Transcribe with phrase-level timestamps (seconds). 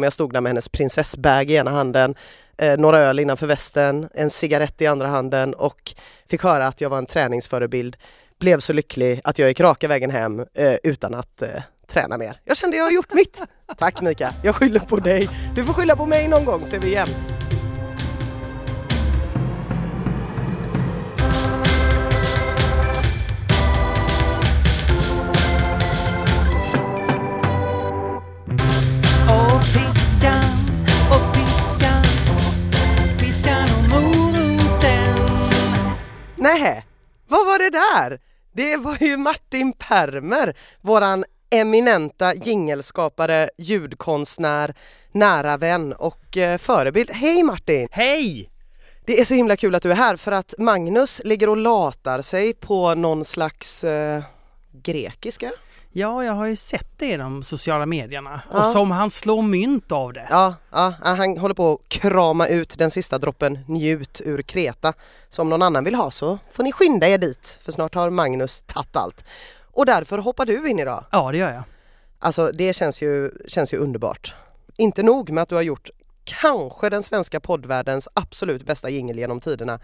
[0.00, 2.14] Men jag stod där med hennes prinsessbag i ena handen,
[2.58, 5.94] eh, några öl innanför västen, en cigarett i andra handen och
[6.30, 7.96] fick höra att jag var en träningsförebild.
[8.40, 11.48] Blev så lycklig att jag gick raka vägen hem eh, utan att eh,
[11.86, 12.36] träna mer.
[12.44, 13.42] Jag kände jag har gjort mitt.
[13.78, 15.28] Tack Mika, jag skyller på dig.
[15.54, 17.49] Du får skylla på mig någon gång så är vi jämnt.
[36.42, 36.86] Nej,
[37.28, 38.20] vad var det där?
[38.52, 44.74] Det var ju Martin Permer, våran eminenta jingelskapare, ljudkonstnär,
[45.12, 47.10] nära vän och eh, förebild.
[47.10, 47.88] Hej Martin!
[47.90, 48.50] Hej!
[49.06, 52.22] Det är så himla kul att du är här för att Magnus ligger och latar
[52.22, 54.22] sig på någon slags eh,
[54.72, 55.50] grekiska.
[55.92, 58.58] Ja, jag har ju sett det i de sociala medierna Ja.
[58.58, 60.26] och som han slår mynt av det.
[60.30, 64.92] Ja, ja, han håller på att krama ut den sista droppen njut ur Kreta.
[65.28, 68.10] Så om någon annan vill ha så får ni skynda er dit för snart har
[68.10, 69.24] Magnus tagit allt.
[69.72, 71.04] Och därför hoppar du in idag.
[71.12, 71.62] Ja, det gör jag.
[72.18, 74.34] Alltså det känns ju, känns ju underbart.
[74.76, 75.90] Inte nog med att du har gjort
[76.24, 79.80] kanske den svenska poddvärldens absolut bästa jingel genom tiderna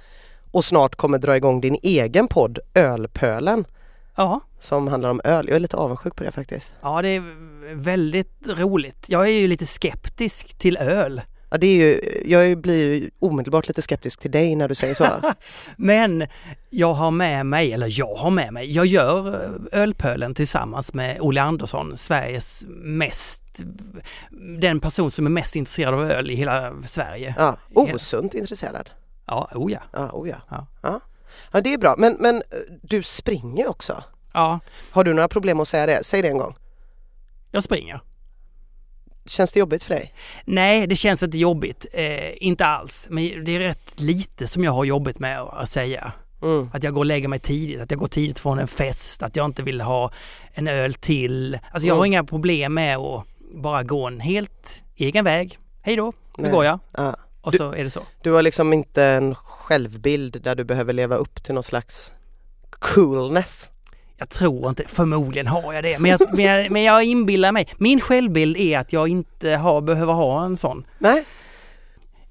[0.50, 3.64] och snart kommer dra igång din egen podd Ölpölen
[4.16, 5.48] Ja, som handlar om öl.
[5.48, 6.74] Jag är lite avundsjuk på det faktiskt.
[6.82, 7.22] ja det är
[7.74, 9.06] väldigt roligt.
[9.08, 11.22] Jag är ju lite skeptisk till öl.
[11.50, 14.94] Ja, det är ju, jag blir ju omedelbart lite skeptisk till dig när du säger
[14.94, 15.06] så.
[15.76, 16.26] Men
[16.70, 21.20] jag har med mig, eller jag har med mig, jag gör eh, Ölpölen tillsammans med
[21.20, 23.62] Olle Andersson, Sveriges mest,
[24.58, 27.34] den person som är mest intresserad av öl i hela Sverige.
[27.38, 28.90] Ja, osunt intresserad.
[29.26, 29.80] Ja, oh ja.
[29.92, 30.36] Ja, oh ja.
[30.50, 30.66] Ja.
[30.82, 31.00] Ja.
[31.52, 31.94] Ja, det är bra.
[31.98, 32.42] Men, men eh,
[32.82, 34.04] du springer också.
[34.32, 36.04] Ja, Har du några problem att säga det?
[36.04, 36.54] Säg det en gång.
[37.50, 38.00] jag springer.
[39.26, 40.14] Känns det jobbigt för dig?
[40.44, 41.86] Nej, det känns inte jobbigt.
[41.92, 43.06] Eh, inte alls.
[43.10, 46.12] Men det är rätt lite som jag har jobbigt med att säga.
[46.42, 46.70] Mm.
[46.72, 49.36] Att jag går och lägger mig tidigt, att jag går tidigt från en fest, att
[49.36, 50.12] jag inte vill ha
[50.54, 51.58] en öl till.
[51.72, 52.12] Alltså jag har Mm.
[52.12, 55.58] inga problem med att bara gå en helt egen väg.
[55.82, 56.52] Hej då, nu Nej.
[56.52, 56.78] går jag.
[56.92, 57.16] Ja.
[57.46, 58.02] Och Du- så är det så.
[58.22, 62.12] Du har liksom inte en självbild där du behöver leva upp till någon slags
[62.70, 63.68] coolness.
[64.16, 67.68] Jag tror inte, förmodligen har jag det, men jag, men jag, men jag inbillar mig.
[67.78, 70.86] Min självbild är att jag inte har, behöver ha en sån.
[70.98, 71.24] Nej?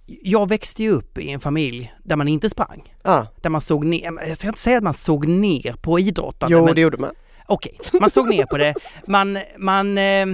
[0.06, 2.94] Jag växte ju upp i en familj där man inte sprang.
[3.04, 3.28] Ja.
[3.42, 6.56] Där man såg ner, jag ska inte säga att man såg ner på idrottande.
[6.58, 7.12] Jo, men, det gjorde man.
[7.48, 8.74] Okej, man såg ner på det.
[9.08, 10.26] Man, man eh,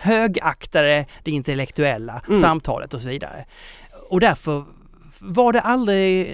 [0.00, 2.40] högaktade det intellektuella Mm.
[2.40, 3.44] samtalet och så vidare.
[4.08, 4.64] Och därför
[5.20, 6.28] var det aldrig...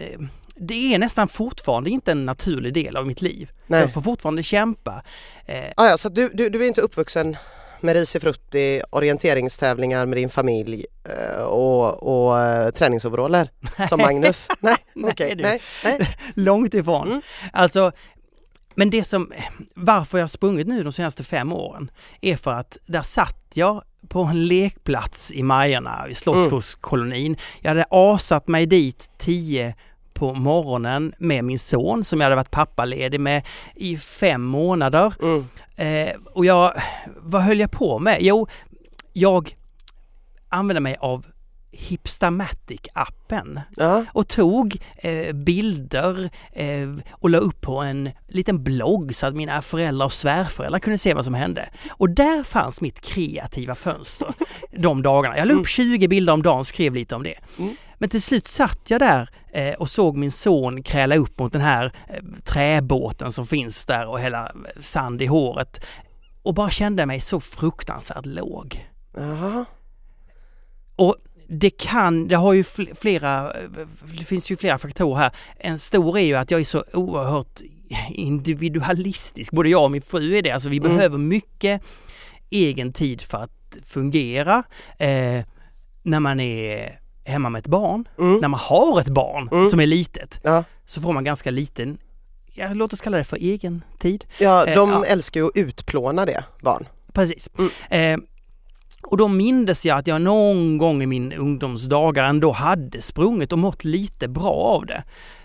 [0.56, 3.50] Det är nästan fortfarande inte en naturlig del av mitt liv.
[3.66, 3.80] Nej.
[3.80, 5.02] Jag får fortfarande kämpa.
[5.46, 7.36] Eh, Ah, ja, så du, du, du är inte uppvuxen
[7.80, 13.50] med risifrutti, orienteringstävlingar med din familj eh, och, och eh, träningsoveraller
[13.88, 14.48] som Magnus?
[14.60, 15.34] Nej, Nej, okej.
[15.34, 15.42] du.
[15.42, 16.16] Nej, nej.
[16.34, 17.08] långt ifrån.
[17.08, 17.22] Mm.
[17.52, 17.92] Alltså,
[18.74, 19.32] men det som,
[19.74, 21.90] varför jag har sprungit nu de senaste fem åren
[22.20, 27.36] är för att där satt jag på en lekplats i Majorna, i Slottsskogskolonin.
[27.60, 29.74] Jag hade asat mig dit tio
[30.14, 35.14] på morgonen med min son som jag hade varit pappaledig med i fem månader.
[35.22, 35.46] Mm.
[35.76, 36.82] Eh, och jag,
[37.16, 38.18] vad höll jag på med?
[38.20, 38.46] Jo,
[39.12, 39.54] jag
[40.48, 41.26] använde mig av
[41.74, 49.26] Hipstamatic-appen Ja, och tog eh, bilder eh, och la upp på en liten blogg så
[49.26, 51.68] att mina föräldrar och svärföräldrar kunde se vad som hände.
[51.90, 54.34] Och där fanns mitt kreativa fönster
[54.78, 55.38] de dagarna.
[55.38, 57.38] Jag la upp 20 bilder om dagen och skrev lite om det.
[57.58, 57.76] Mm.
[57.98, 61.62] Men till slut satt jag där eh, och såg min son kräla upp mot den
[61.62, 65.84] här eh, träbåten som finns där och hälla sand i håret
[66.42, 68.88] och bara kände mig så fruktansvärt låg.
[69.16, 69.64] Jaha.
[70.96, 71.16] Och
[71.48, 73.52] det kan, det har ju fl- flera,
[74.18, 75.32] det finns ju flera faktorer här.
[75.58, 77.60] En stor är ju att jag är så oerhört
[78.10, 80.50] individualistisk, både jag och min fru är det.
[80.50, 80.96] Alltså vi Mm.
[80.96, 81.82] behöver mycket
[82.50, 84.62] egen tid för att fungera.
[84.98, 85.44] Eh,
[86.02, 88.38] när man är hemma med ett barn, Mm.
[88.40, 89.66] när man har ett barn Mm.
[89.66, 90.64] som är litet, Ja.
[90.84, 91.98] så får man ganska liten,
[92.54, 94.24] ja, låt oss kalla det för egen tid.
[94.38, 95.04] Ja, Eh, de ja.
[95.04, 96.86] älskar ju att utplåna det, barn.
[97.12, 97.50] Precis.
[97.58, 97.70] Mm.
[98.20, 98.24] Eh,
[99.06, 103.58] och då mindes jag att jag någon gång i min ungdomsdagar ändå hade sprungit och
[103.58, 105.04] mått lite bra av det.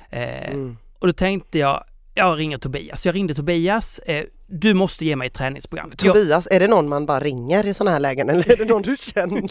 [0.10, 0.78] Eh, Mm.
[1.00, 1.84] Och då tänkte jag,
[2.14, 3.06] jag ringer Tobias.
[3.06, 5.90] Jag ringde Tobias, eh, du måste ge mig ett träningsprogram.
[5.90, 8.66] Jag, Tobias, är det någon man bara ringer i sådana här lägen eller är det
[8.66, 9.42] någon du känner?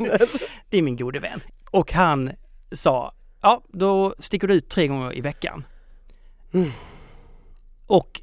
[0.71, 1.41] det är min gode vän.
[1.71, 2.31] Och han
[2.73, 3.13] sa,
[3.43, 5.65] ja då sticker du ut tre gånger i veckan.
[6.53, 6.71] Mm.
[7.87, 8.21] Och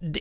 [0.00, 0.20] det,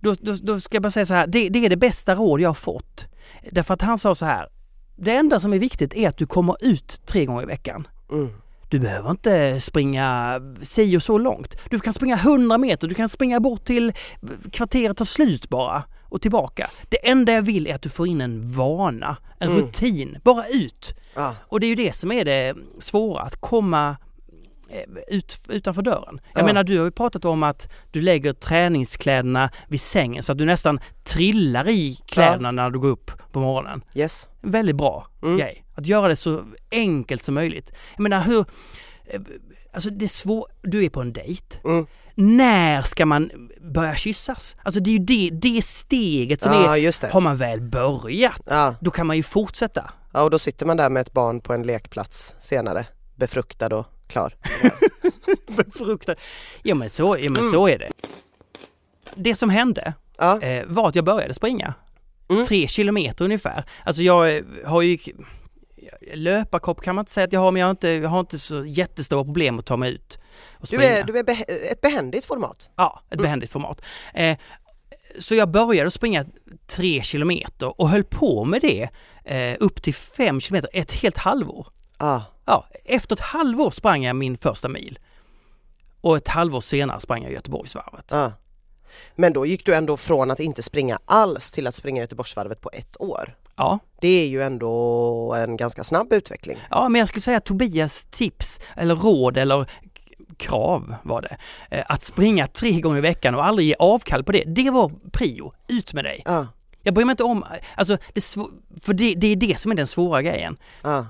[0.00, 2.40] då, då, då ska jag bara säga så här, det, det är det bästa råd
[2.40, 3.06] jag har fått.
[3.52, 4.48] Därför att han sa så här,
[4.96, 7.88] det enda som är viktigt är att du kommer ut tre gånger i veckan.
[8.12, 8.28] Mm.
[8.68, 11.56] Du behöver inte springa si och så långt.
[11.70, 13.92] Du kan springa 100 meter, du kan springa bort till
[14.52, 16.70] kvarteret tar slut bara och tillbaka.
[16.88, 19.62] Det enda jag vill är att du får in en vana, en Mm.
[19.62, 20.94] rutin, bara ut.
[21.14, 21.34] Ja.
[21.48, 23.96] Och det är ju det som är det svåra, att komma
[25.08, 26.20] ut, utanför dörren.
[26.34, 26.46] Jag Ja.
[26.46, 30.44] menar du har ju pratat om att du lägger träningskläderna vid sängen så att du
[30.44, 33.84] nästan trillar i kläderna när du går upp på morgonen.
[33.94, 34.28] Yes.
[34.40, 35.36] Väldigt bra Mm.
[35.38, 35.64] grej.
[35.74, 37.72] Att göra det så enkelt som möjligt.
[37.96, 38.44] Jag menar hur...
[39.06, 39.20] eh,
[39.72, 41.58] Alltså det är svårt, du är på en dejt.
[41.64, 41.86] Mm.
[42.14, 43.30] När ska man
[43.74, 44.56] börja kyssas?
[44.62, 46.76] Alltså det är ju det, det steget som Ja, är...
[46.76, 47.08] just det.
[47.12, 48.74] Har man väl börjat, Ja.
[48.80, 49.90] då kan man ju fortsätta.
[50.12, 53.86] ja, och då sitter man där med ett barn på en lekplats senare, befruktad och
[54.10, 54.34] klar.
[55.56, 56.14] Befruktad.
[56.62, 57.50] Ja men så, ja, men Mm.
[57.50, 57.90] så är det.
[59.14, 60.40] Det som hände Ja.
[60.42, 61.74] eh, var att jag började springa.
[62.30, 62.44] Mm.
[62.44, 63.64] Tre kilometer ungefär.
[63.84, 64.98] Alltså jag eh, har ju
[66.12, 68.38] löparkopp kan man inte säga att jag har men jag har inte, jag har inte
[68.38, 70.18] så jättestora problem att ta mig ut
[70.60, 72.70] och Du är, du är beh- ett behändigt format.
[72.76, 73.22] Ja, ett Mm.
[73.22, 73.82] behändigt format.
[74.14, 74.36] Eh,
[75.18, 76.24] så jag började springa
[76.66, 78.88] tre kilometer och höll på med det
[79.24, 81.66] eh, upp till fem kilometer, ett helt halvår.
[81.98, 82.24] Ja.
[82.50, 84.98] Ja, efter ett halvår sprang jag min första mil.
[86.00, 88.04] Och ett halvår senare sprang jag Göteborgsvarvet.
[88.10, 88.32] Ja.
[89.16, 92.70] Men då gick du ändå från att inte springa alls till att springa Göteborgsvarvet på
[92.72, 93.36] ett år.
[93.56, 96.58] Ja, Det är ju ändå en ganska snabb utveckling.
[96.70, 99.70] ja men jag skulle säga att Tobias tips eller råd eller
[100.36, 101.36] krav var det.
[101.70, 104.44] Eh, att springa tre gånger i veckan och aldrig ge avkall på det.
[104.46, 105.52] Det var prio.
[105.68, 106.22] Ut med dig.
[106.24, 106.46] Ja.
[106.82, 107.44] Jag bryr mig inte om,
[107.74, 108.24] alltså, det,
[108.80, 110.56] för det, det är det som är den svåra grejen.
[110.82, 111.06] Ja.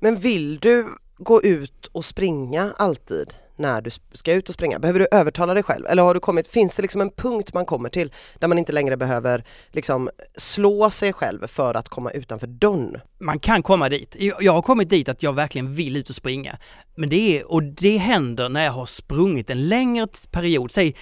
[0.00, 0.86] Men vill du
[1.18, 4.78] gå ut och springa alltid när du ska ut och springa?
[4.78, 5.86] Behöver du övertala dig själv?
[5.86, 8.72] Eller har du kommit, finns det liksom en punkt man kommer till där man inte
[8.72, 13.00] längre behöver liksom slå sig själv för att komma utanför dörren?
[13.18, 14.16] man kan komma dit.
[14.40, 16.58] Jag har kommit dit att jag verkligen vill ut och springa.
[16.94, 20.96] Men det är, och det händer när jag har sprungit en längre period, säg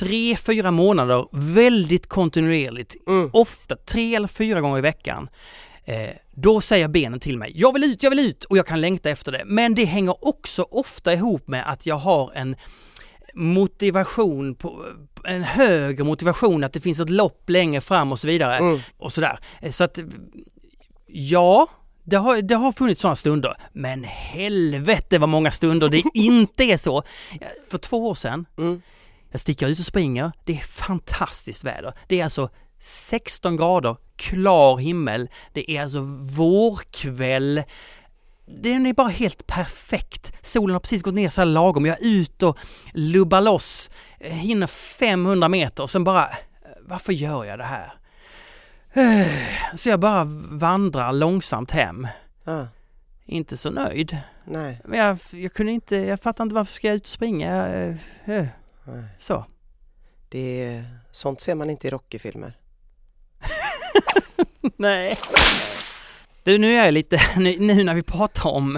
[0.00, 3.30] tre, fyra månader väldigt kontinuerligt, Mm.
[3.32, 5.28] ofta tre eller fyra gånger i veckan.
[5.88, 8.80] Eh, då säger benen till mig, jag vill ut, jag vill ut och jag kan
[8.80, 9.42] längta efter det.
[9.46, 12.56] Men det hänger också ofta ihop med att jag har en
[13.34, 14.86] motivation, på,
[15.24, 18.56] en högre motivation, att det finns ett lopp längre fram och så vidare.
[18.56, 18.78] Mm.
[18.98, 19.38] Och sådär.
[19.60, 19.98] Eh, Så att
[21.06, 21.66] Ja,
[22.04, 23.54] det har, det har funnits sådana stunder.
[23.72, 27.02] Men helvete vad många stunder det inte är så.
[27.70, 28.82] För två år sedan, Mm.
[29.30, 30.32] jag sticker ut och springer.
[30.44, 31.92] Det är fantastiskt väder.
[32.08, 35.28] Det är alltså 16 grader, klar himmel.
[35.52, 36.00] Det är alltså
[36.36, 37.62] vårkväll.
[38.46, 40.32] Den är bara helt perfekt.
[40.46, 41.86] Solen har precis gått ner så här lagom.
[41.86, 42.58] Jag är ute och
[42.92, 43.90] lubbar loss.
[44.18, 46.28] Hinner 500 meter och sen bara,
[46.80, 47.92] varför gör jag det här?
[49.76, 52.06] Så jag bara vandrar långsamt hem.
[52.44, 52.68] Ja.
[53.24, 54.18] Inte så nöjd.
[54.44, 54.80] Nej.
[54.84, 57.66] Men jag, jag kunde inte, jag fattar inte varför ska jag ut och springa.
[58.24, 58.44] Eh.
[59.18, 59.44] Så.
[60.28, 62.56] Det är, sånt ser man inte i Rocky-filmer.
[64.76, 65.18] Nej.
[66.44, 68.76] Du, nu är jag lite, nu, när vi pratar om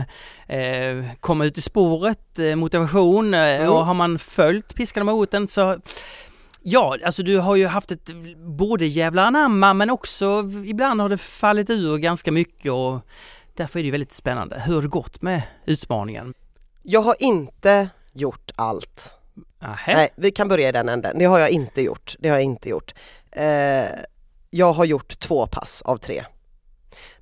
[0.49, 3.69] eh, komma ut i spåret, eh, motivation eh, Mm.
[3.69, 5.79] och har man följt Piskan och moroten så
[6.63, 11.19] Ja, alltså du har ju haft ett både jävla anamma men också ibland har det
[11.19, 13.01] fallit ur ganska mycket och
[13.55, 14.63] därför är det väldigt spännande.
[14.67, 16.35] Hur har det gått med utmaningen?
[16.83, 19.11] Jag har inte gjort allt.
[19.59, 19.95] Nähä?
[19.95, 21.19] Nej, vi kan börja i den änden.
[21.19, 22.17] Det har jag inte gjort.
[22.19, 22.95] Det har jag inte gjort.
[23.33, 23.85] Eh,
[24.51, 26.25] jag har gjort två pass av tre.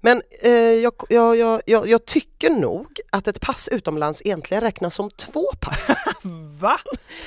[0.01, 5.11] Men eh, jag, jag, jag, jag, tycker nog att ett pass utomlands egentligen räknas som
[5.11, 5.97] två pass.
[6.61, 6.79] Va?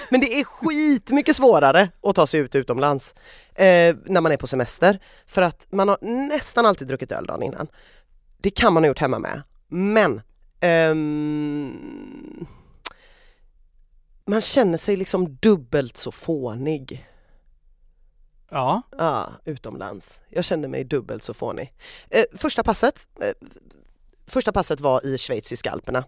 [0.10, 3.16] Men det är skitmycket svårare att ta sig ut utomlands
[3.56, 5.00] eh, när man är på semester.
[5.26, 7.68] För att man har nästan alltid druckit öl dagen innan.
[8.38, 9.42] Det kan man ha gjort hemma med.
[9.68, 10.22] Men
[10.60, 11.76] ehm,
[14.26, 17.08] man känner sig liksom dubbelt så fånig
[18.52, 18.82] Ja.
[18.98, 20.22] ja, utomlands.
[20.30, 21.74] Jag kände mig dubbelt så fånig.
[22.10, 23.32] Eh, första passet eh,
[24.28, 26.04] Första passet var i schweiziska alperna.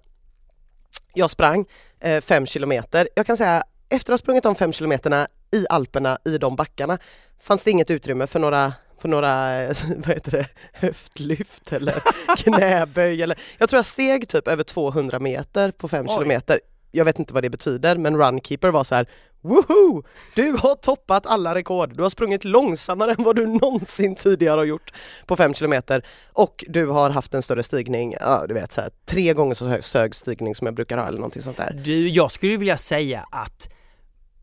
[1.13, 1.65] Jag sprang
[2.00, 3.09] eh, fem kilometer.
[3.15, 6.97] Jag kan säga efter att ha sprungit de fem kilometerna i Alperna i de backarna
[7.39, 11.93] fanns det inget utrymme för några för några, vad heter det, höftlyft eller
[12.38, 16.13] knäböj eller jag tror jag steg typ över 200 meter på fem Oj.
[16.15, 16.59] kilometer.
[16.95, 19.07] Jag vet inte vad det betyder men Runkeeper var så här
[19.41, 20.03] Woho!
[20.35, 21.95] Du har toppat alla rekord.
[21.95, 24.93] Du har sprungit långsammare än vad du någonsin tidigare har gjort
[25.25, 28.91] på fem kilometer och du har haft en större stigning, ja du vet så här,
[29.05, 31.81] tre gånger så hög, hög stigning som jag brukar ha eller någonting sånt där.
[31.83, 33.69] Du, jag skulle vilja säga att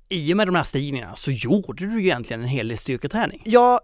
[0.09, 3.42] i och med de här stigningarna så gjorde du egentligen en hel del styrketräning.
[3.45, 3.80] Ja,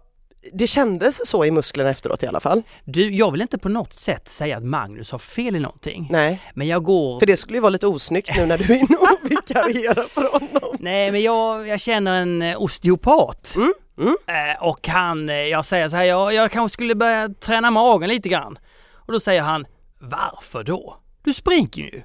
[0.53, 2.63] det kändes så i musklerna efteråt i alla fall.
[2.83, 6.07] Du, jag vill inte på något sätt säga att Magnus har fel i någonting.
[6.11, 7.19] Nej, Men jag går...
[7.19, 10.23] för det skulle ju vara lite osnyggt nu när du är inne och vikarierar för
[10.31, 10.75] honom.
[10.79, 13.53] Nej, men jag, jag känner en eh, osteopat.
[13.55, 14.15] Mm, mm.
[14.27, 18.09] Eh, och han, eh, jag säger så här, jag, jag kanske skulle börja träna magen
[18.09, 18.59] lite grann.
[18.93, 19.65] Och då säger han,
[19.99, 20.97] varför då?
[21.23, 22.01] Du springer ju.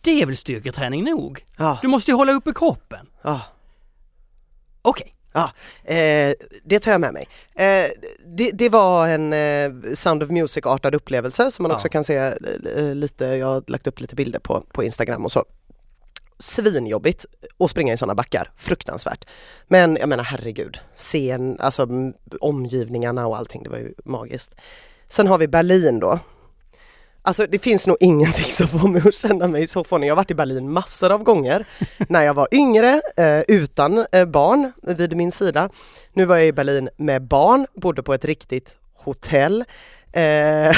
[0.00, 1.44] Det är väl styrketräning nog?
[1.58, 3.06] Ja, Du måste ju hålla uppe kroppen.
[3.22, 3.40] ja.
[4.82, 5.14] Okej.
[5.32, 5.50] Ja,
[5.94, 6.32] eh,
[6.64, 7.28] det tar jag med mig.
[7.54, 7.90] Eh,
[8.36, 11.74] det, det var en eh, Sound of Music-artad upplevelse som man Ja.
[11.76, 15.32] också kan se eh, lite, jag har lagt upp lite bilder på, på Instagram och
[15.32, 15.44] så.
[16.38, 17.26] Svinjobbigt
[17.58, 19.24] att springa i sådana backar, fruktansvärt.
[19.68, 21.86] Men jag menar herregud, scen, alltså
[22.40, 24.54] omgivningarna och allting, det var ju magiskt.
[25.06, 26.18] Sen har vi Berlin då.
[27.24, 30.08] Alltså det finns nog ingenting som får mig att känna mig så fånig.
[30.08, 31.66] Jag har varit i Berlin massor av gånger
[32.08, 35.68] när jag var yngre eh, utan eh, barn vid min sida.
[36.12, 39.64] Nu var jag i Berlin med barn, bodde på ett riktigt hotell
[40.12, 40.76] eh,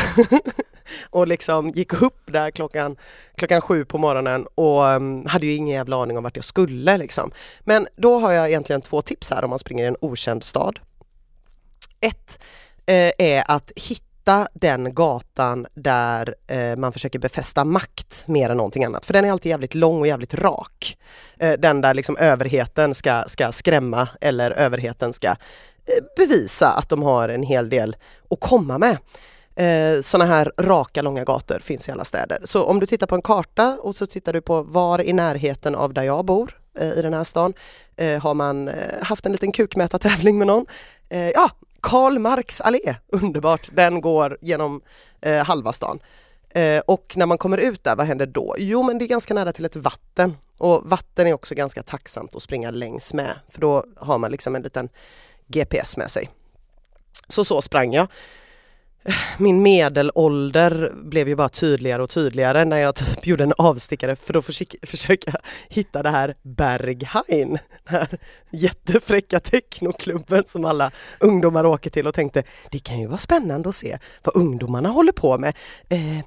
[1.10, 2.96] och liksom gick upp där klockan,
[3.36, 6.98] klockan sju på morgonen och um, hade ju ingen jävla aning om vart jag skulle
[6.98, 7.30] liksom.
[7.60, 10.78] Men då har jag egentligen två tips här om man springer i en okänd stad.
[12.00, 12.38] Ett
[13.16, 14.13] är att hitta
[14.54, 19.06] den gatan där eh, man försöker befästa makt mer än någonting annat.
[19.06, 20.98] För den är alltid jävligt lång och jävligt rak.
[21.38, 25.36] Eh, den där liksom överheten ska, ska skrämma eller överheten ska eh,
[26.16, 27.96] bevisa att de har en hel del
[28.30, 28.98] att komma med.
[29.56, 32.38] Eh, sådana här raka långa gator finns i alla städer.
[32.44, 35.74] Så om du tittar på en karta och så tittar du på var i närheten
[35.74, 37.54] av där jag bor eh, i den här stan
[37.96, 40.66] eh, har man eh, haft en liten kukmätartävling med någon.
[41.08, 41.50] Eh, ja,
[41.84, 44.80] Karl Marx allé, underbart, den går genom
[45.20, 45.98] eh, halva stan.
[46.50, 48.54] Eh, och när man kommer ut där, vad händer då?
[48.58, 52.36] Jo men det är ganska nära till ett vatten och vatten är också ganska tacksamt
[52.36, 54.88] att springa längs med för då har man liksom en liten
[55.46, 56.30] GPS med sig.
[57.28, 58.06] Så så sprang jag.
[59.38, 64.36] Min medelålder blev ju bara tydligare och tydligare när jag typ gjorde en avstickare för
[64.36, 64.44] att
[64.86, 65.36] försöka,
[65.68, 67.58] hitta det här Berghain.
[67.88, 68.18] Den här
[68.50, 73.74] jättefräcka technoklubben som alla ungdomar åker till och tänkte det kan ju vara spännande att
[73.74, 75.56] se vad ungdomarna håller på med.
[75.88, 76.24] Eh,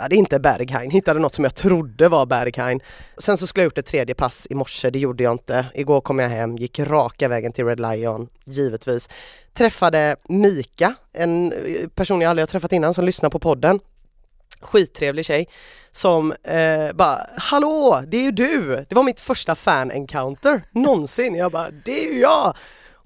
[0.00, 2.80] hittade inte Berghain, hittade något som jag trodde var Berghain.
[3.18, 5.66] Sen så skulle jag gjort ett tredje pass i morse, det gjorde jag inte.
[5.74, 9.08] Igår kom jag hem, gick raka vägen till Red Lion, givetvis.
[9.54, 13.80] Träffade Mika, en eh, person jag aldrig har träffat innan som lyssnar på podden.
[14.60, 15.48] Skittrevlig tjej
[15.90, 18.86] som eh, bara Hallå, det är ju du!
[18.88, 21.34] Det var mitt första fan-encounter någonsin.
[21.34, 22.56] Jag bara, det är ju jag!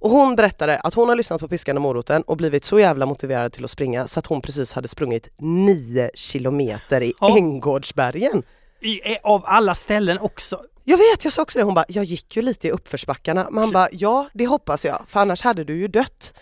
[0.04, 3.06] Och hon berättade att hon har lyssnat på Piskan och moroten och blivit så jävla
[3.06, 7.38] motiverad till att springa så att hon precis hade sprungit nio kilometer i Ja.
[7.38, 8.42] Änggårdsbergen.
[8.80, 10.60] I, av alla ställen också.
[10.84, 11.64] Jag vet, jag sa också det.
[11.64, 13.50] Hon bara, jag gick ju lite i uppförsbackarna.
[13.50, 16.34] Man bara, ja det hoppas jag, för annars hade du ju dött.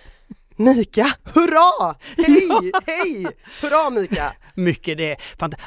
[0.57, 1.95] Mika, hurra!
[2.17, 3.27] Hej, hej!
[3.63, 4.33] Hurra Mika!
[4.55, 5.17] Mycket det.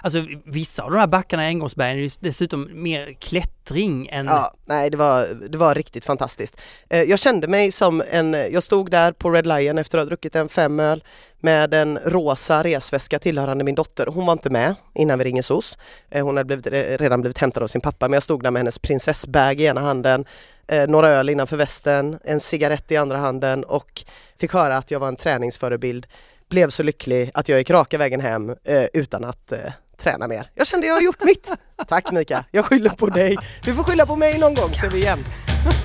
[0.02, 4.26] Alltså vissa av de här backarna i Änggårdsbergen är dessutom mer klättring än...
[4.26, 6.58] Ja, nej det var, det var riktigt fantastiskt.
[6.90, 10.06] Eh, jag kände mig som en, jag stod där på Red Lion efter att ha
[10.06, 11.04] druckit en femöl
[11.40, 14.08] med en rosa resväska tillhörande min dotter.
[14.08, 15.78] Hon var inte med innan vi ringde SOS.
[16.10, 16.68] Eh, hon hade blivit,
[17.02, 19.82] redan blivit hämtad av sin pappa men jag stod där med hennes prinsessbag i ena
[19.82, 20.26] handen,
[20.68, 24.04] eh, några öl innanför västen, en cigarett i andra handen och
[24.40, 26.08] fick höra att jag var en träningsförebild.
[26.50, 29.60] Blev så lycklig att jag gick raka vägen hem eh, utan att eh,
[29.98, 30.50] träna mer.
[30.54, 31.52] Jag kände jag har gjort mitt.
[31.88, 33.38] Tack Mika, jag skyller på dig.
[33.64, 35.28] Du får skylla på mig någon gång så är vi jämnt.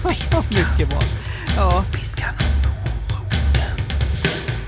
[0.51, 1.01] Mycket bra.
[1.57, 1.85] Ja.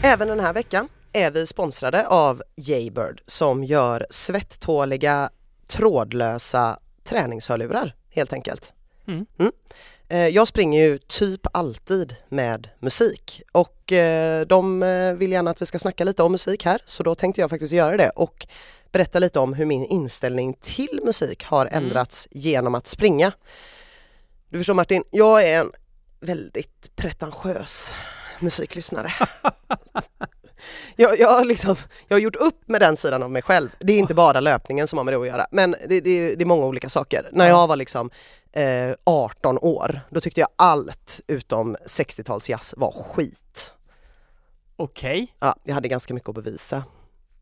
[0.04, 5.30] Även den här veckan är vi sponsrade av Jaybird som gör svettåliga
[5.68, 8.72] trådlösa träningshörlurar helt enkelt.
[9.08, 9.26] Mm.
[9.38, 9.46] Eh,
[10.18, 15.66] Jag springer ju typ alltid med musik och eh, de eh, vill gärna att vi
[15.66, 18.46] ska snacka lite om musik här så då tänkte jag faktiskt göra det och
[18.92, 21.84] berätta lite om hur min inställning till musik har Mm.
[21.84, 23.32] ändrats genom att springa.
[24.48, 25.70] Du förstår Martin, jag är en
[26.20, 27.92] väldigt pretentiös
[28.40, 29.12] musiklyssnare.
[30.96, 31.76] jag, jag, har liksom,
[32.08, 33.68] jag har gjort upp med den sidan av mig själv.
[33.78, 36.44] Det är inte bara löpningen som har med det att göra men det, det, det
[36.44, 37.28] är många olika saker.
[37.32, 38.10] När jag var liksom
[38.52, 43.74] eh, 18 år då tyckte jag allt utom 60-talsjazz var skit.
[44.76, 45.34] Okej.
[45.38, 46.84] Ja, jag hade ganska mycket att bevisa.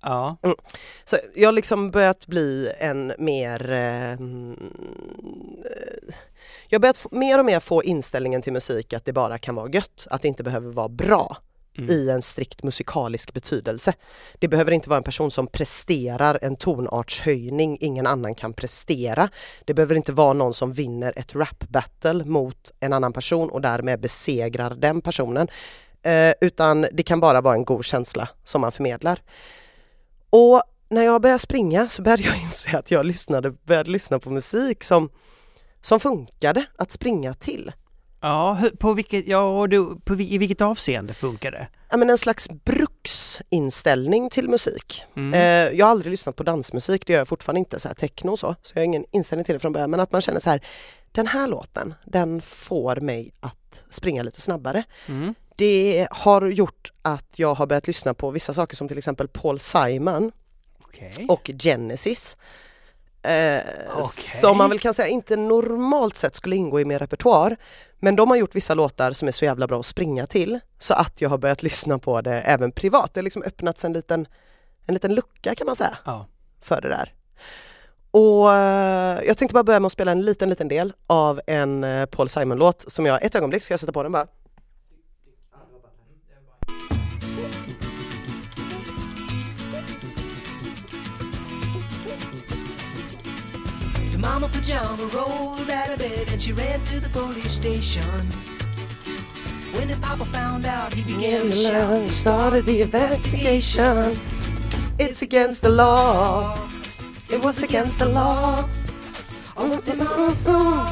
[0.03, 0.37] Ja.
[1.05, 3.71] Så jag har liksom börjat bli en mer...
[3.71, 4.57] Eh, mm,
[6.69, 9.71] jag har börjat mer och mer få inställningen till musik att det bara kan vara
[9.71, 11.37] gött, att det inte behöver vara bra
[11.79, 11.91] Mm.
[11.91, 13.93] i en strikt musikalisk betydelse.
[14.39, 19.29] Det behöver inte vara en person som presterar en tonartshöjning ingen annan kan prestera.
[19.65, 23.61] Det behöver inte vara någon som vinner ett rap battle mot en annan person och
[23.61, 25.49] därmed besegrar den personen.
[26.03, 29.23] eh, utan det kan bara vara en god känsla som man förmedlar.
[30.31, 34.31] Och när jag började springa så började jag inse att jag lyssnade, började lyssna på
[34.31, 35.11] musik som,
[35.81, 37.73] som funkade att springa till.
[38.21, 41.69] Ja, på vilket, ja, du, på, i vilket avseende funkar det?
[41.91, 45.05] Ja, men en slags bruksinställning till musik.
[45.17, 45.35] Mm.
[45.35, 48.31] Eh, jag har aldrig lyssnat på dansmusik, det gör jag fortfarande inte, så här techno
[48.31, 49.91] och så, så jag har ingen inställning till det från början.
[49.91, 50.61] Men att man känner så här,
[51.13, 54.85] den här låten, den får mig att springa lite snabbare.
[55.07, 55.35] Mm.
[55.57, 59.59] Det har gjort att jag har börjat lyssna på vissa saker som till exempel Paul
[59.59, 60.33] Simon
[60.79, 61.27] Okej.
[61.29, 62.37] och Genesis.
[63.23, 64.03] Eh, Okej.
[64.41, 67.57] Som man väl kan säga inte normalt sett skulle ingå i min repertoar.
[67.99, 70.95] Men de har gjort vissa låtar som är så jävla bra att springa till så
[70.95, 73.15] att jag har börjat lyssna på det även privat.
[73.15, 74.27] Det har liksom öppnats en liten,
[74.87, 76.27] en liten lucka kan man säga Ja.
[76.63, 77.15] för det där.
[78.11, 81.85] Och eh, jag tänkte bara börja med att spela en liten, liten del av en
[81.85, 84.27] eh, Paul Simon-låt som jag, ett ögonblick ska jag sätta på den bara.
[94.53, 98.31] Pajama rolled out of bed and she ran to the police station.
[99.79, 102.11] When the papa found out, he began to shout.
[102.11, 104.17] started the investigation.
[104.99, 106.55] It's against the law.
[107.29, 108.65] It was against the law.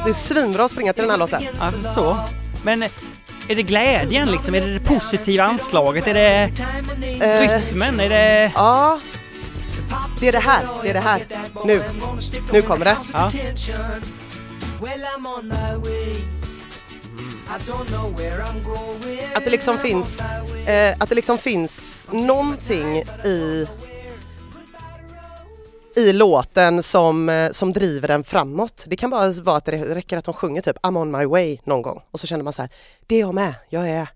[0.03, 1.41] Det är svinbra att springa till den här låten.
[1.43, 2.17] Ja, jag förstår.
[2.63, 4.55] Men är det glädjen liksom?
[4.55, 6.07] Är det det positiva anslaget?
[6.07, 6.51] Är det
[7.21, 7.99] Eh, rytmen?
[7.99, 8.51] Är det...
[8.55, 8.99] ja,
[10.19, 10.67] det är det här.
[10.83, 11.25] Det är det här.
[11.65, 11.83] Nu.
[12.51, 12.97] Nu kommer det.
[13.13, 13.31] Ja.
[19.35, 20.21] Att det liksom finns,
[20.67, 23.67] eh, att det liksom finns någonting i
[25.95, 28.83] i låten som, eh, som driver den framåt.
[28.87, 31.57] Det kan bara vara att det räcker att de sjunger typ I'm on my way
[31.63, 32.71] någon gång och så känner man så här,
[33.07, 34.07] det är jag med, jag är,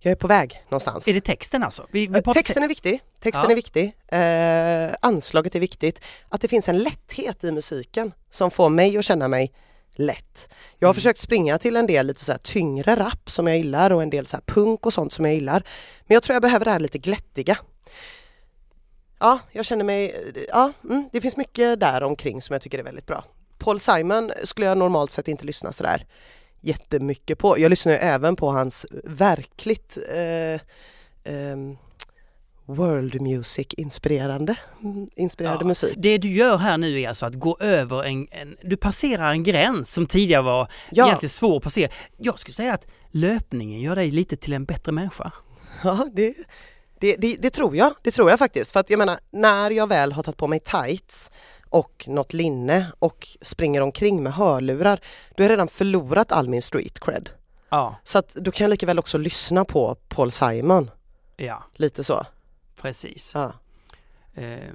[0.00, 1.08] jag är på väg någonstans.
[1.08, 1.86] Är det texten alltså?
[1.90, 3.50] Vi, vi Eh, Texten är viktig, texten Ja.
[3.50, 8.68] är viktig, eh, anslaget är viktigt, att det finns en lätthet i musiken som får
[8.68, 9.52] mig att känna mig
[9.94, 10.48] lätt.
[10.78, 14.02] Jag har försökt springa till en del lite så tyngre rap som jag gillar och
[14.02, 15.62] en del så punk och sånt som jag gillar.
[16.06, 17.58] Men jag tror jag behöver det här lite glättiga.
[19.18, 20.14] Ja, jag känner mig,
[20.48, 23.24] ja, mm, det finns mycket där omkring som jag tycker är väldigt bra.
[23.58, 26.06] Paul Simon skulle jag normalt sett inte lyssna sådär
[26.60, 27.58] jättemycket på.
[27.58, 30.60] Jag lyssnar ju även på hans verkligt eh,
[31.32, 31.76] ehm,
[32.66, 35.66] world music inspirerande mm, inspirerade Ja.
[35.66, 35.94] musik.
[35.96, 38.56] Det du gör här nu är alltså att gå över en, en...
[38.62, 41.06] Du passerar en gräns som tidigare var Ja.
[41.06, 41.90] egentligen svår att passera.
[42.18, 45.32] Jag skulle säga att löpningen gör dig lite till en bättre människa.
[45.84, 46.34] Ja, det,
[47.00, 47.92] det, det, det tror jag.
[48.02, 48.72] Det tror jag faktiskt.
[48.72, 51.30] För att jag menar, när jag väl har tagit på mig tights
[51.70, 55.00] och något linne och springer omkring med hörlurar,
[55.36, 57.30] då har jag redan förlorat all min street cred.
[57.70, 60.90] Ja, Så att då kan jag lika väl också lyssna på Paul Simon,
[61.36, 62.26] ja, lite så.
[62.80, 63.32] precis.
[63.34, 63.52] Ja.
[64.34, 64.74] Eh,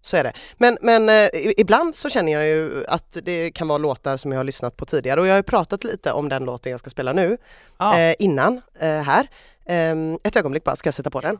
[0.00, 0.32] Så är det.
[0.56, 4.38] Men, men eh, ibland så känner jag ju att det kan vara låtar som jag
[4.38, 7.12] har lyssnat på tidigare och jag har pratat lite om den låten jag ska spela
[7.12, 7.38] nu
[7.78, 7.98] ja.
[7.98, 9.28] eh, innan eh, här.
[9.66, 11.38] Ehm, ett ögonblick bara, ska jag sätta på den.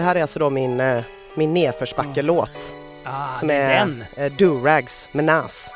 [0.00, 1.02] Det här är alltså då min, eh,
[1.34, 4.04] min nedförsbacke-låt ah, som det är den.
[4.16, 4.32] eh,
[5.12, 5.74] med Nas.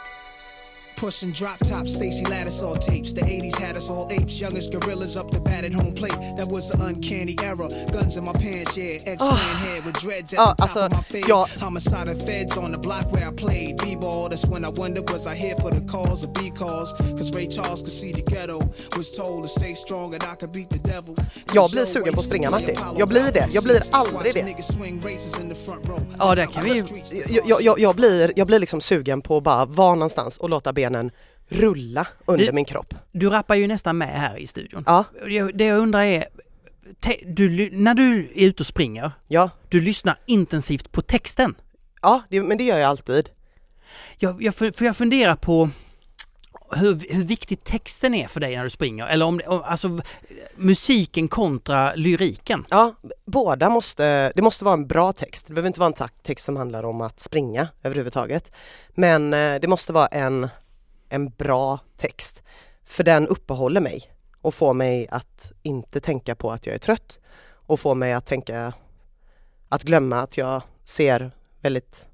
[0.97, 3.13] Pushing drop top, Stacy Lattisaw tapes.
[3.15, 6.17] The 80s had us all apes, youngest gorillas up the bat at home plate.
[6.37, 7.69] That was an uncanny era.
[7.93, 9.03] Guns in my pants, yeah.
[9.13, 9.35] Ex Oh.
[9.37, 11.29] head with dreads at Ja, the top alltså, of my fade.
[11.29, 13.77] jag- Homicide and feds on the block where I played.
[13.83, 16.95] B-ball, that's when I wondered was I here for the cause or B-cause?
[17.19, 18.59] Cause Ray Charles could see the ghetto.
[18.97, 21.15] Was told to stay strong and I could beat the devil.
[21.53, 22.77] Jag blir sugen på att springa, Martin.
[22.99, 23.49] Jag blir det.
[23.53, 24.55] Jag blir aldrig det.
[26.19, 26.85] Ja, där kan vi ju-
[27.29, 30.51] Jag, jag, jag, jag, blir, jag blir liksom sugen på att bara vara någonstans och
[30.51, 31.11] låta benen
[31.49, 32.95] rulla under Du- min kropp.
[33.13, 34.85] Du rappar ju nästan med här i studion.
[34.87, 35.05] Ja,
[35.55, 36.27] Det jag undrar är,
[37.01, 41.55] te, du, när du är ute och springer, ja, du lyssnar intensivt på texten.
[42.03, 43.29] ja det, men det gör jag alltid.
[44.19, 45.71] Jag, jag, för jag funderar på
[46.77, 49.99] hur, hur viktig texten är för dig när du springer, eller om, om alltså
[50.57, 52.65] musiken kontra lyriken.
[52.71, 52.95] Ja,
[53.27, 55.47] båda måste, det måste vara en bra text.
[55.47, 58.53] Det behöver inte vara en text som handlar om att springa överhuvudtaget.
[58.95, 60.49] Men eh, det måste vara en,
[61.15, 62.43] en bra text.
[62.85, 67.21] För den uppehåller mig och får mig att inte tänka på att jag är trött
[67.67, 68.73] och får mig att tänka,
[69.69, 72.07] att glömma att jag ser väldigt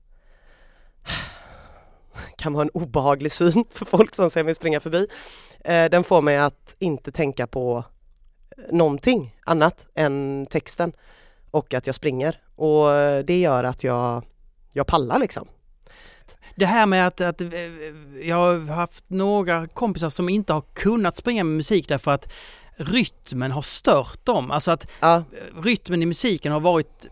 [2.36, 5.06] kan vara en obehaglig syn för folk som ser mig springa förbi.
[5.64, 7.84] Eh, den får mig att inte tänka på
[8.56, 10.92] eh, någonting annat än texten
[11.50, 14.24] och att jag springer och eh, det gör att jag,
[14.72, 15.48] jag pallar liksom.
[16.54, 17.48] Det här med att, att eh,
[18.22, 22.32] jag har haft några kompisar som inte har kunnat springa med musik därför att
[22.76, 24.50] rytmen har stört dem.
[24.50, 25.24] Alltså att Ja,
[25.62, 27.06] rytmen i musiken har varit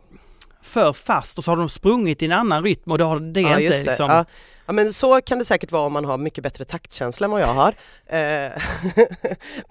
[0.63, 3.41] för fast och så har de sprungit i en annan rytm och då har det
[3.41, 3.85] ja inte det.
[3.87, 4.11] liksom...
[4.11, 4.25] Ja.
[4.67, 7.41] ja men så kan det säkert vara om man har mycket bättre taktkänsla än vad
[7.41, 7.75] jag har.
[8.07, 8.51] Eh,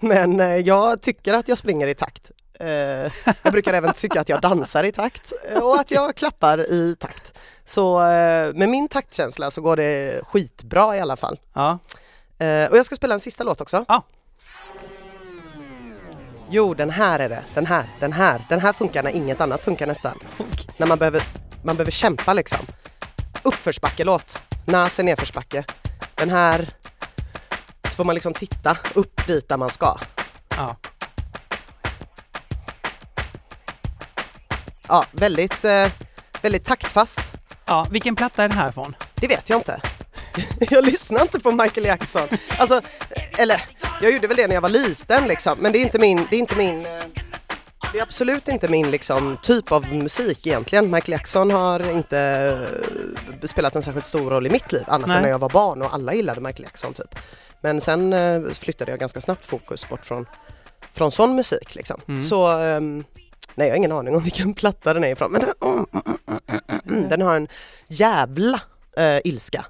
[0.00, 2.30] men eh, jag tycker att jag springer i takt.
[2.60, 6.72] Eh, jag brukar även tycka att jag dansar i takt eh, och att jag klappar
[6.72, 7.38] i takt.
[7.64, 11.38] Så eh, med min taktkänsla så går det skitbra i alla fall.
[11.52, 11.78] Ja.
[12.70, 13.84] Och jag ska spela en sista låt också.
[13.88, 14.02] Ja.
[16.50, 17.42] Jo, den här är det.
[17.54, 18.46] Den här, den här.
[18.48, 20.18] Den här funkar när inget annat funkar nästan.
[20.76, 21.22] När man behöver,
[21.62, 22.66] man behöver kämpa liksom.
[23.42, 24.42] Uppförsbackelåt.
[24.66, 25.64] Är nedförsbacke.
[26.14, 26.70] Den här
[27.84, 29.98] så får man liksom titta upp dit där man ska.
[30.56, 30.76] ja.
[34.88, 35.86] Ja, väldigt, eh,
[36.42, 37.34] väldigt taktfast.
[37.66, 37.86] ja.
[37.90, 38.96] Vilken platta är den här ifrån?
[39.14, 39.80] Det vet jag inte.
[40.70, 42.28] Jag lyssnar inte på Michael Jackson.
[42.58, 42.80] Alltså,
[43.38, 43.62] eller
[44.02, 46.36] jag gjorde väl det när jag var liten liksom, men det är inte min, det
[46.36, 46.92] är inte min eh,
[47.92, 50.90] det är absolut inte min liksom, typ av musik egentligen.
[50.90, 52.18] Michael Jackson har inte
[53.42, 55.16] eh, spelat en särskilt stor roll i mitt liv annat Nej.
[55.16, 57.14] än när jag var barn och alla gillade Michael Jackson typ.
[57.60, 60.26] Men sen eh, flyttade jag ganska snabbt fokus bort från,
[60.92, 62.00] från sån musik liksom.
[62.08, 62.22] Mm.
[62.22, 63.04] Så ehm,
[63.58, 66.80] nej jag har ingen aning om vilken platta den är ifrån men den, mm, mm,
[66.88, 67.48] mm, den har en
[67.88, 68.60] jävla
[68.96, 69.66] eh, ilska.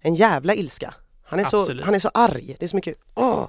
[0.00, 0.94] En jävla ilska.
[1.24, 3.48] Han är, så, han är så arg, det är så mycket åh!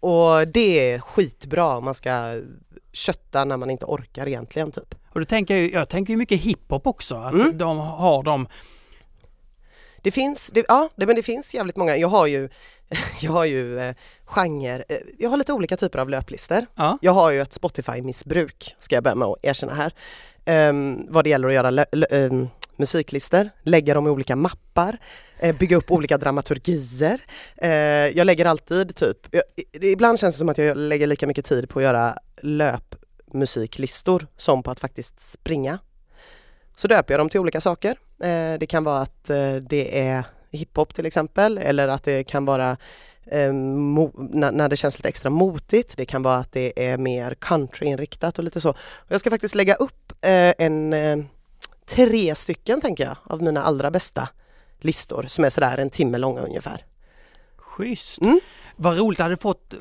[0.00, 2.42] Och det är skitbra om man ska
[2.92, 4.94] kötta när man inte orkar egentligen typ.
[5.12, 7.58] Och då tänker jag, jag tänker ju mycket hiphop också, att Mm.
[7.58, 8.48] de har de...
[10.02, 12.48] Det finns, det, ja det, men det finns jävligt många, jag har ju,
[13.20, 13.94] jag har ju eh,
[14.28, 16.66] genre, eh, jag har lite olika typer av löplistor.
[16.74, 16.98] Ja.
[17.00, 19.92] Jag har ju ett Spotify-missbruk, ska jag börja med att erkänna här.
[20.68, 24.98] Um, vad det gäller att göra ehm, musiklistor, lägga dem i olika mappar,
[25.38, 27.20] eh, bygga upp olika dramaturgier.
[27.56, 27.70] Eh,
[28.16, 31.68] jag lägger alltid typ, jag, ibland känns det som att jag lägger lika mycket tid
[31.68, 35.78] på att göra löpmusiklistor som på att faktiskt springa.
[36.76, 37.90] Så döper jag dem till olika saker.
[38.22, 42.44] Eh, det kan vara att eh, det är hiphop till exempel eller att det kan
[42.44, 42.76] vara
[43.30, 45.96] eh, när, det känns lite extra motigt.
[45.96, 48.70] Det kan vara att det är mer countryinriktat och lite så.
[48.70, 51.18] Och jag ska faktiskt lägga upp eh, en eh,
[51.86, 54.28] tre stycken tänker jag av mina allra bästa
[54.80, 56.84] listor som är sådär en timme långa ungefär.
[57.56, 58.20] Schysst!
[58.20, 58.40] Mm.
[58.76, 59.74] Vad roligt hade fått,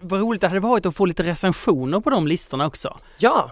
[0.00, 2.98] vad roligt det hade varit att få lite recensioner på de listorna också.
[3.18, 3.50] Ja,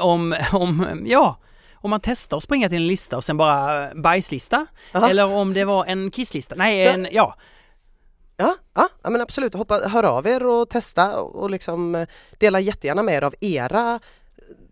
[0.00, 1.36] om, om, ja,
[1.84, 4.66] om man testar att springa till en lista och sen bara bajslista.
[4.94, 5.08] Aha.
[5.08, 6.54] Eller om det var en kisslista.
[6.54, 7.36] Nej, en, ja.
[8.36, 9.54] Ja, ja, ja men absolut.
[9.54, 14.00] Hoppa, hör av er och testa och, liksom eh, dela jättegärna med er av era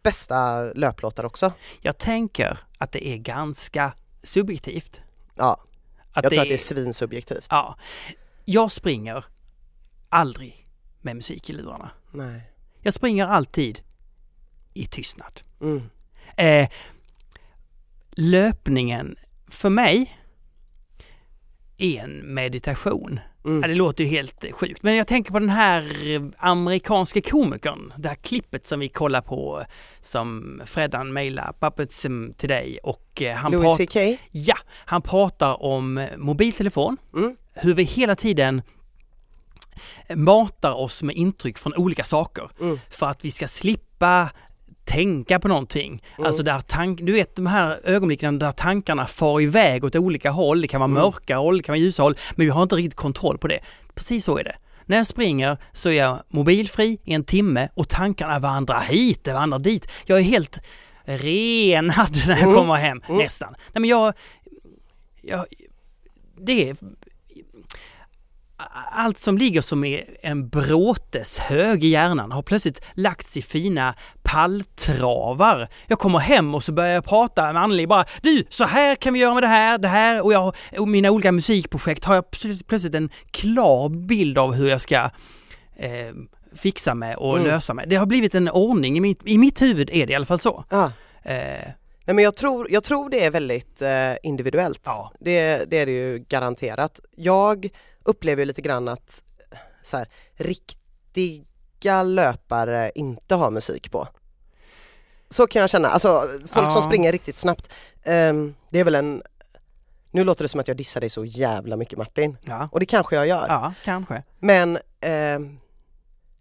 [0.02, 1.52] bästa löplåtar också.
[1.80, 5.00] Jag tänker att det är ganska subjektivt.
[5.34, 5.60] Ja,
[6.12, 7.46] Att jag tror att det är svinsubjektivt.
[7.50, 7.76] Ja.
[8.44, 9.24] Jag springer
[10.08, 10.66] aldrig
[11.00, 11.90] med musik i lurarna.
[12.10, 12.52] Nej.
[12.80, 13.80] Jag springer alltid
[14.74, 15.40] i tystnad.
[15.60, 15.90] Mm.
[16.36, 16.68] Eh,
[18.10, 19.16] löpningen
[19.48, 20.18] för mig
[21.82, 23.20] en meditation.
[23.44, 23.60] Mm.
[23.62, 25.84] Ja, det låter ju helt sjukt, men jag tänker på den här
[26.38, 29.64] amerikanska komikern, det här klippet som vi kollar på
[30.00, 34.20] som Freddan mejlade Puppets um, till dig och eh, han, Louis prat- CK?
[34.30, 37.36] ja, han pratar om mobiltelefon, Mm.
[37.54, 38.62] hur vi hela tiden
[40.14, 42.78] matar oss med intryck från olika saker Mm.
[42.90, 44.30] för att vi ska slippa
[44.84, 46.02] tänka på någonting.
[46.18, 46.26] Mm.
[46.26, 50.60] Alltså där tank, du vet de här ögonblicken där tankarna far iväg åt olika håll.
[50.62, 51.02] Det kan vara Mm.
[51.02, 53.58] mörka håll, det kan vara ljusa håll, men vi har inte riktigt kontroll på det.
[53.94, 54.56] Precis så är det.
[54.86, 59.32] När jag springer så är jag mobilfri i en timme och tankarna vandrar hit, de
[59.32, 59.88] vandrar dit.
[60.06, 60.60] Jag är helt
[61.04, 62.54] renad när jag Mm.
[62.54, 63.18] kommer hem, Mm.
[63.22, 63.54] nästan.
[63.72, 64.14] Nej men jag,
[65.22, 65.44] jag
[66.40, 66.76] det är
[68.92, 75.68] allt som ligger som är en bråteshög i hjärnan har plötsligt lagts i fina palltravar.
[75.86, 79.14] Jag kommer hem och så börjar jag prata med Anneli bara Du, så här kan
[79.14, 82.30] vi göra med det här, det här och, jag, och mina olika musikprojekt har jag
[82.30, 84.96] plötsligt- en klar bild av hur jag ska
[85.76, 86.12] eh,
[86.56, 87.48] fixa med och Mm.
[87.48, 87.88] lösa med.
[87.88, 90.38] Det har blivit en ordning i mitt, i mitt huvud är det i alla fall
[90.38, 90.64] så.
[90.70, 90.92] Ja.
[91.24, 91.68] Eh,
[92.04, 94.80] Nej, men jag, tror, jag tror det är väldigt eh, individuellt.
[94.84, 95.12] ja.
[95.20, 97.00] Det, det är det ju garanterat.
[97.16, 97.68] Jag
[98.04, 104.08] upplever ju lite grann att eh, så här, riktiga löpare inte har musik på.
[105.28, 106.86] Så kan jag känna, alltså folk som Ja.
[106.86, 107.68] springer riktigt snabbt.
[108.02, 109.22] ehm, det är väl en,
[110.10, 112.36] nu låter det som att jag dissar dig så jävla mycket Martin.
[112.40, 113.46] Ja, Och det kanske jag gör.
[113.48, 114.22] ja kanske.
[114.38, 115.58] Men ehm,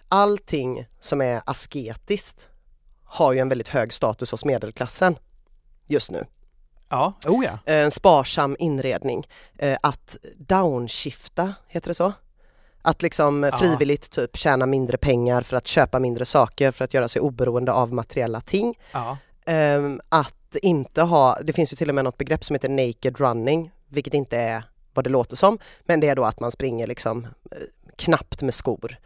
[0.08, 2.48] allting som är asketiskt
[3.04, 5.16] har ju en väldigt hög status hos medelklassen
[5.88, 6.26] just nu.
[6.92, 7.52] Ja, oh ja.
[7.66, 9.28] eh, en sparsam inredning.
[9.58, 12.14] Eh, att downshifta, heter det så?
[12.82, 13.52] Att liksom Ja.
[13.58, 17.72] frivilligt typ tjäna mindre pengar för att köpa mindre saker för att göra sig oberoende
[17.72, 18.80] av materiella ting.
[18.92, 19.18] ja.
[19.46, 23.20] Ehm, att inte ha, det finns ju till och med något begrepp som heter naked
[23.20, 26.88] running, vilket inte är vad det låter som, men det är då att man springer
[26.88, 27.58] liksom eh,
[27.98, 28.98] knappt med skor.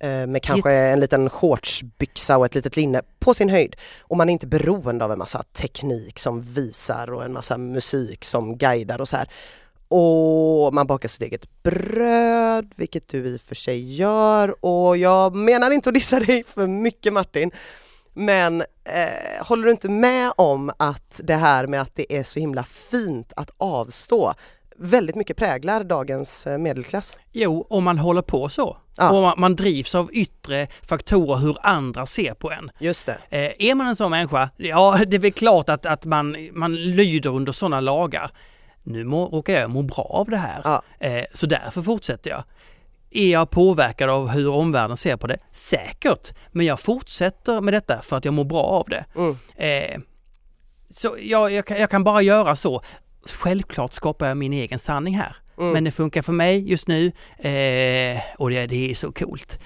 [0.00, 3.76] Eh, Med kanske en liten shortsbyxa och ett litet linne på sin höjd.
[4.02, 8.24] Och man är inte beroende av en massa teknik som visar och en massa musik
[8.24, 9.28] som guidar och så här.
[9.88, 14.64] Och man bakar sitt eget bröd, vilket du i och för sig gör.
[14.64, 17.50] Och jag menar inte att dissa dig för mycket Martin.
[18.14, 22.40] Men eh, håller du inte med om att det här med att det är så
[22.40, 24.34] himla fint att avstå
[24.78, 27.18] väldigt mycket präglar dagens eh, medelklass?
[27.32, 28.76] Jo, om man håller på så.
[28.96, 29.10] Ja.
[29.12, 32.70] Och man, man drivs av yttre faktorer hur andra ser på en.
[32.80, 33.18] Just det.
[33.30, 36.74] Eh, är man en sån människa, ja det är väl klart att, att man, man
[36.76, 38.30] lyder under sådana lagar.
[38.82, 40.82] Nu må, råkar jag må bra av det här, Ja.
[41.00, 42.44] eh, så därför fortsätter jag.
[43.10, 45.38] Är jag påverkad av hur omvärlden ser på det?
[45.50, 49.04] Säkert, men jag fortsätter med detta för att jag mår bra av det.
[49.16, 49.36] Mm.
[49.56, 50.00] Eh,
[50.90, 52.82] så jag, jag, jag kan bara göra så.
[53.26, 55.36] Självklart skapar jag min egen sanning här.
[55.58, 55.72] Mm.
[55.72, 57.06] Men det funkar för mig just nu
[57.38, 59.58] eh, och det, det är så coolt.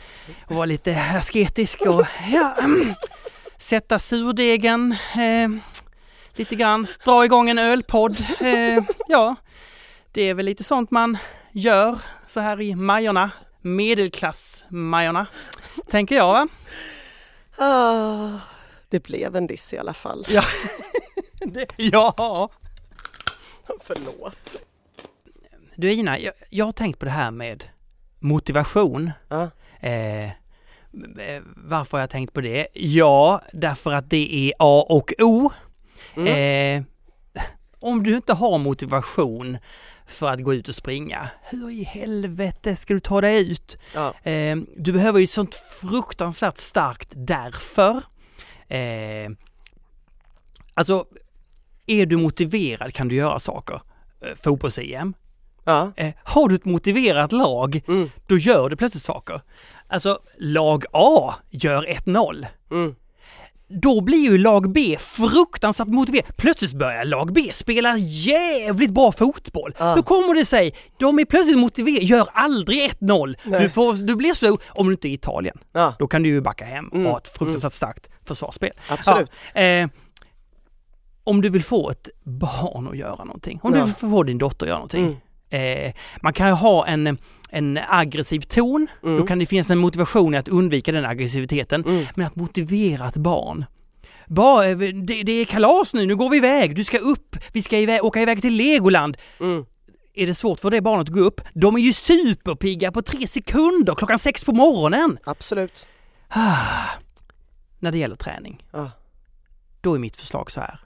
[0.44, 2.56] Att vara lite asketisk och ja,
[3.56, 5.48] sätta surdegen eh,
[6.34, 8.16] lite grann, dra igång en ölpodd.
[8.40, 9.36] Eh, ja,
[10.12, 11.18] det är väl lite sånt man
[11.52, 13.30] gör så här i Majorna,
[13.62, 15.26] medelklass-Majorna,
[15.90, 16.32] tänker jag.
[16.32, 16.48] Va?
[17.56, 18.38] Ah,
[18.88, 20.26] det blev en diss i alla fall.
[20.28, 20.42] Ja.
[21.40, 22.50] Det, ja.
[23.80, 24.56] Förlåt.
[25.76, 27.64] Du Ina, jag, jag har tänkt på det här med
[28.18, 29.10] motivation.
[29.28, 29.50] Ja.
[29.80, 32.68] Eh, eh, varför har jag tänkt på det?
[32.74, 35.50] Ja, därför att det är A och O.
[36.14, 36.26] Mm.
[36.26, 37.42] Eh,
[37.80, 39.58] om du inte har motivation
[40.06, 43.78] för att gå ut och springa, hur i helvete ska du ta dig ut?
[43.94, 44.30] Ja.
[44.30, 48.02] Eh, du behöver ju sånt fruktansvärt starkt därför.
[48.68, 49.30] Eh,
[50.74, 51.06] alltså,
[51.86, 53.74] är du motiverad kan du göra saker.
[54.24, 55.14] Eh, Fotbolls-EM.
[55.64, 55.92] Ja.
[55.96, 58.10] Eh, har du ett motiverat lag, Mm.
[58.26, 59.40] då gör du plötsligt saker.
[59.88, 62.46] Alltså, lag A gör 1-0.
[62.70, 62.94] Mm.
[63.82, 66.36] Då blir ju lag B fruktansvärt motiverat.
[66.36, 69.74] Plötsligt börjar lag B spela jävligt bra fotboll.
[69.78, 69.94] Ja.
[69.94, 70.74] Hur kommer det sig?
[70.98, 73.36] De är plötsligt motiverade, gör aldrig 1-0.
[73.44, 73.60] Nej.
[73.60, 75.94] Du, får, du blir så, om du inte är i Italien, Ja.
[75.98, 77.10] då kan du ju backa hem och Mm.
[77.10, 78.70] ha ett fruktansvärt starkt försvarsspel.
[78.88, 79.38] Absolut.
[79.54, 79.88] Ja, eh,
[81.24, 83.78] om du vill få ett barn att göra någonting, om Ja.
[83.80, 85.20] du vill få din dotter att göra någonting.
[85.50, 85.86] Mm.
[85.88, 87.18] Eh, man kan ju ha en,
[87.50, 89.16] en aggressiv ton, Mm.
[89.20, 91.84] då kan det finnas en motivation i att undvika den aggressiviteten.
[91.84, 92.06] Mm.
[92.14, 93.64] Men att motivera ett barn.
[94.26, 97.62] Bara, eh, det, det är kalas nu, nu går vi iväg, du ska upp, vi
[97.62, 99.16] ska iväg, åka iväg till Legoland.
[99.40, 99.64] Mm.
[100.14, 101.40] Är det svårt för det barnet att gå upp?
[101.54, 105.18] De är ju superpigga på tre sekunder klockan sex på morgonen.
[105.24, 105.86] Absolut.
[107.78, 108.90] När det gäller träning, Ja.
[109.80, 110.80] då är mitt förslag så här.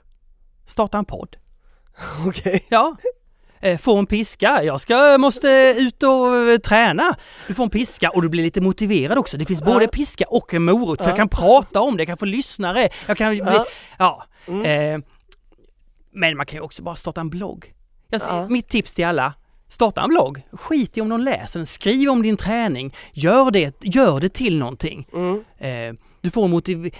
[0.67, 1.35] Starta en podd.
[2.27, 2.65] Okej.
[2.69, 2.95] Ja.
[3.59, 4.63] Eh, Få en piska.
[4.63, 7.15] Jag ska, måste ut och eh, träna.
[7.47, 9.37] Du får en piska och du blir lite motiverad också.
[9.37, 9.89] Det finns både Ja.
[9.93, 10.99] piska och en morot.
[11.01, 11.07] Ja.
[11.07, 12.89] jag kan prata om det, jag kan få lyssnare.
[13.07, 13.65] Jag kan bli, Ja.
[13.97, 14.23] ja.
[14.47, 14.95] Mm.
[14.95, 15.05] Eh,
[16.13, 17.71] men man kan ju också bara starta en blogg.
[18.09, 18.49] Jag, ser-.
[18.49, 19.33] Mitt tips till alla.
[19.67, 20.41] Starta en blogg.
[20.51, 21.67] Skit i om någon läser den.
[21.67, 22.95] Skriv om din träning.
[23.13, 25.07] Gör det, gör det till någonting.
[25.13, 25.43] Mm.
[25.57, 26.95] Eh, du får motiv...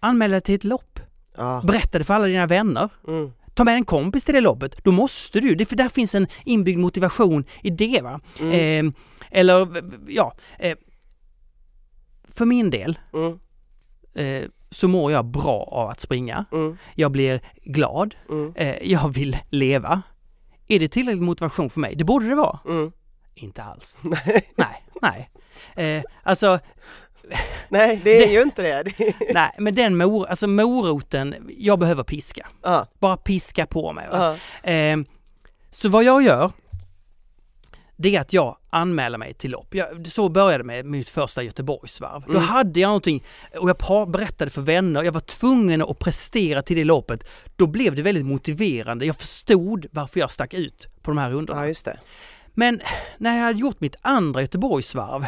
[0.00, 0.95] Anmäl dig till ett lopp.
[1.36, 1.62] Ja.
[1.66, 2.88] Berätta det för alla dina vänner.
[3.08, 3.32] Mm.
[3.54, 5.54] Ta med en kompis till det loppet, då måste du.
[5.54, 8.00] Det, för där finns en inbyggd motivation i det.
[8.02, 8.20] Va?
[8.40, 8.86] Mm.
[8.86, 8.92] Eh,
[9.30, 9.68] eller,
[10.08, 10.34] ja.
[10.58, 10.76] Eh,
[12.28, 13.38] för min del Mm.
[14.14, 16.44] eh, så mår jag bra av att springa.
[16.52, 16.76] Mm.
[16.94, 18.14] Jag blir glad.
[18.30, 18.52] Mm.
[18.56, 20.02] Eh, jag vill leva.
[20.68, 21.94] Är det tillräcklig motivation för mig?
[21.96, 22.58] Det borde det vara.
[22.68, 22.92] Mm.
[23.34, 23.98] Inte alls.
[24.02, 24.44] Nej.
[24.56, 25.30] Nej, nej.
[25.96, 26.58] Eh, alltså,
[27.68, 28.84] Nej, det är Det- ju inte det.
[29.34, 32.46] nej, men den mor, alltså moroten, jag behöver piska.
[32.62, 32.86] Ja.
[32.98, 34.08] Bara piska på mig.
[34.12, 34.36] Ja.
[34.70, 34.96] Eh,
[35.70, 36.52] så vad jag gör,
[37.98, 39.74] det är att jag anmäler mig till lopp.
[39.74, 42.22] Jag, så började med mitt första Göteborgsvarv.
[42.26, 42.42] Då Mm.
[42.42, 43.24] hade jag någonting
[43.58, 47.28] och jag berättade för vänner, jag var tvungen att prestera till det loppet.
[47.56, 49.06] Då blev det väldigt motiverande.
[49.06, 51.68] Jag förstod varför jag stack ut på de här rundorna.
[51.68, 51.92] ja.
[52.54, 52.80] Men
[53.18, 55.24] när jag hade gjort mitt andra Göteborgsvarv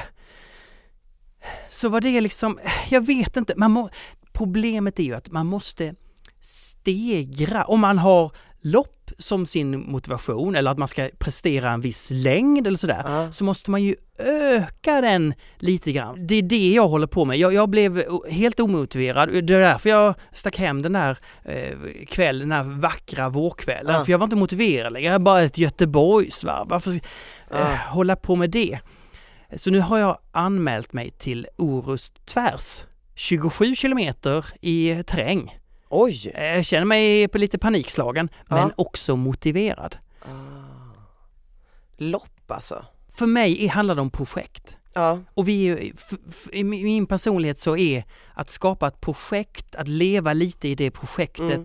[1.70, 2.58] så var det liksom,
[2.90, 3.88] jag vet inte, man må,
[4.32, 5.94] problemet är ju att man måste
[6.40, 7.64] stegra.
[7.64, 12.66] Om man har lopp som sin motivation eller att man ska prestera en viss längd
[12.66, 13.32] eller sådär, Ja.
[13.32, 16.26] så måste man ju öka den lite grann.
[16.26, 17.36] Det är det jag håller på med.
[17.38, 19.28] Jag, jag blev helt omotiverad.
[19.28, 23.94] Det är därför jag stack hem den där eh, kvällen, den där vackra vårkvällen.
[23.94, 24.04] Ja.
[24.04, 25.06] För jag var inte motiverad längre.
[25.06, 26.68] Jag är bara ett Göteborgsvarv.
[26.68, 26.90] Varför
[27.50, 28.78] eh, hålla på med det?
[29.56, 32.84] Så nu har jag anmält mig till Orust tvärs.
[33.14, 35.56] 27 kilometer i terräng.
[35.88, 36.32] Oj!
[36.34, 38.70] Eh, Jag känner mig på lite panikslagen, men Ja.
[38.76, 39.96] också motiverad.
[41.96, 42.84] Lopp alltså.
[43.08, 44.76] För mig handlar det om projekt.
[44.94, 45.18] Ja.
[45.34, 45.92] Och vi,
[46.52, 50.90] i min min personlighet så är att skapa ett projekt, att leva lite i det
[50.90, 51.40] projektet.
[51.50, 51.64] Mm.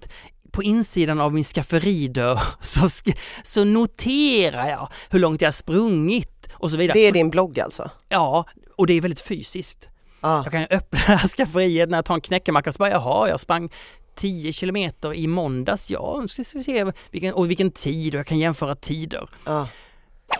[0.54, 6.48] På insidan av min skafferidörr så, sk- så noterar jag hur långt jag har sprungit
[6.54, 6.98] och så vidare.
[7.00, 7.90] Det är din blogg alltså?
[8.10, 9.90] Ja, och det är väldigt fysiskt.
[10.22, 10.42] Ja.
[10.44, 13.30] Jag kan öppna det här skafferiet när jag tar en knäckemacka och så bara, jaha,
[13.30, 13.70] jag sprang
[14.16, 18.28] 10 kilometer i måndags, ja, nu ska vi se vilken, och vilken tid och jag
[18.28, 19.30] kan jämföra tider.
[19.46, 19.68] Ja.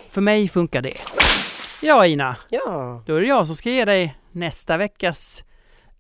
[0.10, 0.98] För mig funkar det.
[1.82, 3.04] Ja Ina, ja.
[3.06, 5.44] då är det jag som ska ge dig nästa veckas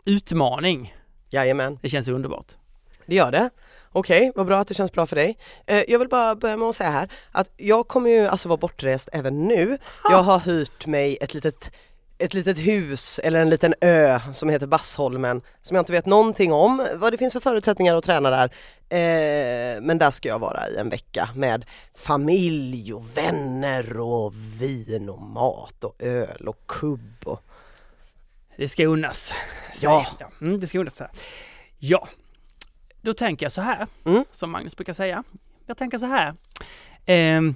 [0.06, 0.94] utmaning.
[1.30, 2.46] Jajamän, Det känns underbart.
[3.06, 3.50] det gör det.
[3.96, 5.38] Okej, vad bra att det känns bra för dig.
[5.66, 8.58] Eh, jag vill bara börja med att säga här att jag kommer ju alltså vara
[8.58, 9.78] bortrest även nu.
[10.10, 11.72] Jag har hyrt mig ett litet
[12.18, 16.54] ett litet hus eller en liten ö som heter Bassholmen som jag inte vet någonting
[16.54, 18.46] om vad det finns för förutsättningar att träna där.
[18.90, 25.10] Eh, men där ska jag vara i en vecka med familj och vänner och vin
[25.10, 27.42] och mat och öl och kubb och
[28.58, 29.34] Det ska unnas.
[29.82, 30.06] Ja.
[30.42, 31.02] Mm, det ska unnas.
[31.80, 32.08] Ja,
[33.04, 34.26] då tänker jag så här, Mm.
[34.32, 35.24] som Magnus brukar säga.
[35.66, 36.36] Jag tänker så här.
[37.06, 37.56] Ehm,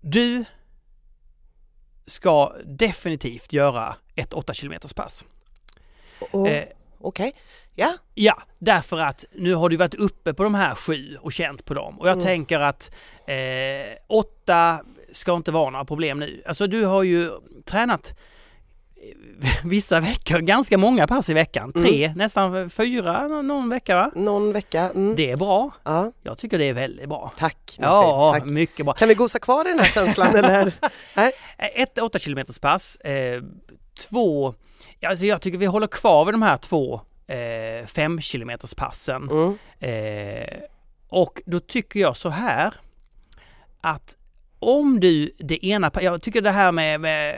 [0.00, 0.44] du
[2.06, 5.24] ska definitivt göra ett 8 km pass.
[6.32, 6.64] och, Eh,
[7.00, 7.32] okej,
[7.74, 11.64] ja, Ja, därför att nu har du varit uppe på de här sju och känt
[11.64, 12.00] på dem.
[12.00, 12.24] Och jag Mm.
[12.24, 12.94] tänker att
[13.26, 16.42] eh, åtta ska inte vara några problem nu.
[16.46, 17.30] Alltså du har ju
[17.64, 18.16] tränat eh,
[19.64, 21.72] vissa veckor, ganska många pass i veckan.
[21.72, 24.10] Tre, nästan fyra nå- någon vecka va?
[24.14, 24.90] någon vecka.
[24.94, 25.14] Mm.
[25.16, 25.70] Det är bra.
[25.84, 27.32] Ja, Jag tycker det är väldigt bra.
[27.38, 28.44] tack Martin, Ja, tack.
[28.44, 28.94] mycket bra.
[28.94, 30.72] Kan vi gosa kvar i den här känslan eller?
[31.16, 31.32] Nej?
[31.58, 33.42] Ett 8 km pass, eh,
[33.98, 34.54] två,
[35.06, 39.28] alltså jag tycker vi håller kvar vid de här två eh, 5 km passen.
[39.30, 39.58] Mm.
[39.80, 40.58] Eh,
[41.08, 42.74] och då tycker jag så här
[43.80, 44.16] att
[44.58, 47.36] om du det ena, jag tycker det här med, med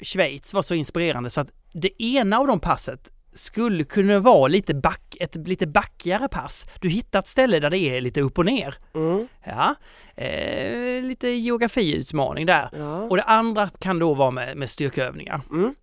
[0.00, 4.74] Schweiz var så inspirerande så att det ena av de passet skulle kunna vara lite
[4.74, 6.66] back, ett lite backigare pass.
[6.80, 8.74] Du hittar ett ställe där det är lite upp och ner.
[8.94, 9.28] Mm.
[9.44, 9.74] Ja,
[10.16, 12.68] eh, lite geografiutmaning där.
[12.78, 13.02] Ja.
[13.02, 15.40] Och det andra kan då vara med, med styrkeövningar.
[15.50, 15.74] Mm.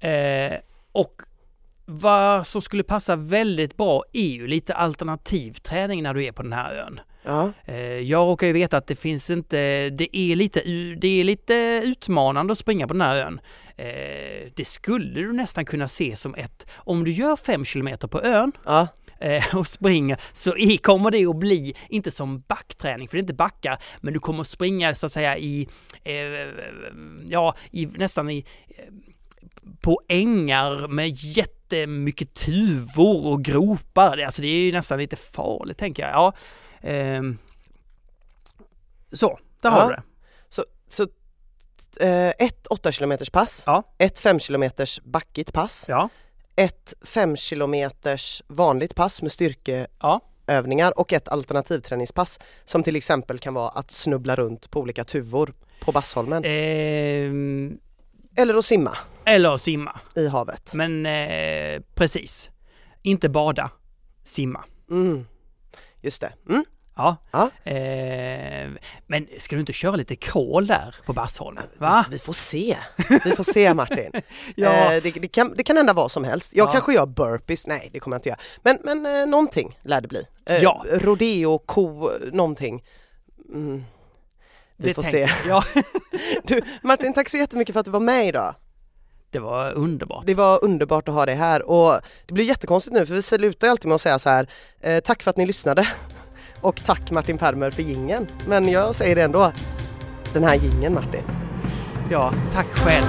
[0.00, 0.58] Eh,
[0.92, 1.22] och
[1.84, 6.52] vad som skulle passa väldigt bra är ju lite alternativträning när du är på den
[6.52, 7.00] här ön.
[7.28, 7.52] Ja.
[7.64, 10.60] Eh, jag råkar ju veta att det finns inte, det är lite,
[11.00, 13.40] det är lite utmanande att springa på den här ön.
[13.76, 18.22] Eh, det skulle du nästan kunna se som ett, om du gör fem kilometer på
[18.22, 18.88] ön Ja.
[19.20, 23.34] eh, och springer så kommer det att bli, inte som backträning, för det är inte
[23.34, 25.68] backar, men du kommer att springa så att säga i,
[26.04, 26.14] eh,
[27.28, 28.84] ja, i, nästan i, eh,
[29.80, 34.16] på ängar med jättemycket tuvor och gropar.
[34.16, 36.12] Det- Alltså det är ju nästan lite farligt tänker jag.
[36.12, 36.32] Ja,
[36.82, 37.38] ehm,
[39.12, 39.86] så, där har Ja.
[39.88, 40.02] du det.
[40.48, 41.02] Så, så
[42.00, 43.82] eh, ett 8 km pass, Ja.
[43.98, 44.70] ett 5 km
[45.04, 46.08] backigt pass, Ja,
[46.56, 47.74] ett 5 km
[48.46, 54.70] vanligt pass med styrkeövningar och ett alternativträningspass som till exempel kan vara att snubbla runt
[54.70, 57.78] på olika tuvor på Bassholmen ehm,
[58.36, 60.00] eller att simma eller simma.
[60.16, 60.74] i havet.
[60.74, 62.50] Men eh, precis,
[63.02, 63.70] inte bada,
[64.24, 64.64] simma.
[64.90, 65.26] Mm.
[66.02, 66.32] Just det.
[66.48, 66.64] Mm.
[66.96, 67.16] Ja.
[67.30, 67.50] Ja.
[67.70, 68.70] Eh,
[69.06, 71.64] men ska du inte köra lite crawl där på Bassholmen?
[71.78, 72.04] Va?
[72.10, 72.76] Vi, vi får se.
[73.24, 74.10] Vi får se Martin.
[74.56, 74.92] Ja.
[74.94, 76.52] eh, det, det, kan, det kan hända vad som helst.
[76.54, 76.72] Jag Ja.
[76.72, 78.38] kanske gör burpees, nej det kommer jag inte göra.
[78.62, 80.26] Men, men eh, någonting lär det bli.
[80.46, 80.84] Eh, Ja.
[80.90, 82.84] Rodeo, ko, någonting.
[83.54, 83.84] Mm.
[84.76, 85.18] Vi Det får se.
[85.20, 85.30] jag.
[85.48, 85.64] Ja,
[86.44, 88.54] Du, Martin, tack så jättemycket för att du var med idag.
[89.30, 90.26] Det var underbart.
[90.26, 93.66] Det var underbart att ha dig här och det blir jättekonstigt nu för vi slutar
[93.66, 94.48] ju alltid med att säga så här,
[94.80, 95.88] eh, tack för att ni lyssnade
[96.60, 98.28] och tack Martin Permer för gingen.
[98.46, 99.52] Men jag säger det ändå,
[100.34, 101.22] den här gingen Martin.
[102.10, 103.06] Ja, tack själv.